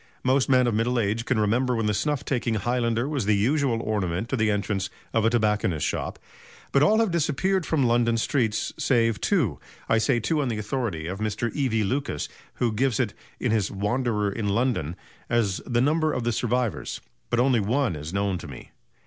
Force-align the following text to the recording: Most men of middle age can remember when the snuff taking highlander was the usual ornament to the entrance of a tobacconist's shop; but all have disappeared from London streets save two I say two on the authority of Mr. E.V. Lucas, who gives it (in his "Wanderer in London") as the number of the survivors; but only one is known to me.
Most 0.23 0.49
men 0.49 0.65
of 0.65 0.73
middle 0.73 0.97
age 0.99 1.25
can 1.25 1.39
remember 1.39 1.75
when 1.75 1.85
the 1.85 1.93
snuff 1.93 2.25
taking 2.25 2.55
highlander 2.55 3.07
was 3.07 3.27
the 3.27 3.35
usual 3.35 3.79
ornament 3.83 4.29
to 4.29 4.35
the 4.35 4.49
entrance 4.49 4.89
of 5.13 5.25
a 5.25 5.29
tobacconist's 5.29 5.87
shop; 5.87 6.17
but 6.71 6.81
all 6.81 6.97
have 6.97 7.11
disappeared 7.11 7.67
from 7.67 7.85
London 7.85 8.17
streets 8.17 8.73
save 8.79 9.21
two 9.21 9.59
I 9.87 9.99
say 9.99 10.19
two 10.19 10.41
on 10.41 10.47
the 10.47 10.57
authority 10.57 11.05
of 11.05 11.19
Mr. 11.19 11.51
E.V. 11.53 11.83
Lucas, 11.83 12.27
who 12.55 12.71
gives 12.73 12.99
it 12.99 13.13
(in 13.39 13.51
his 13.51 13.69
"Wanderer 13.69 14.31
in 14.31 14.49
London") 14.49 14.95
as 15.29 15.61
the 15.67 15.81
number 15.81 16.13
of 16.13 16.23
the 16.23 16.31
survivors; 16.31 16.99
but 17.29 17.39
only 17.39 17.59
one 17.59 17.95
is 17.95 18.11
known 18.11 18.39
to 18.39 18.47
me. 18.47 18.71